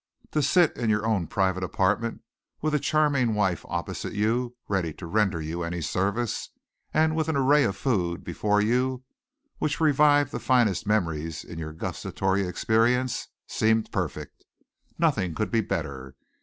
To 0.31 0.41
sit 0.41 0.75
in 0.75 0.89
your 0.89 1.05
own 1.05 1.27
private 1.27 1.63
apartment 1.63 2.23
with 2.59 2.73
a 2.73 2.79
charming 2.79 3.35
wife 3.35 3.63
opposite 3.69 4.13
you 4.13 4.55
ready 4.67 4.93
to 4.93 5.05
render 5.05 5.39
you 5.39 5.61
any 5.61 5.79
service, 5.79 6.49
and 6.91 7.15
with 7.15 7.29
an 7.29 7.35
array 7.37 7.65
of 7.65 7.75
food 7.77 8.23
before 8.23 8.61
you 8.61 9.03
which 9.59 9.79
revived 9.79 10.31
the 10.31 10.39
finest 10.39 10.87
memories 10.87 11.43
in 11.43 11.59
your 11.59 11.71
gustatory 11.71 12.47
experience, 12.47 13.27
seemed 13.45 13.91
perfect. 13.91 14.43
Nothing 14.97 15.35
could 15.35 15.51
be 15.51 15.61
better. 15.61 16.15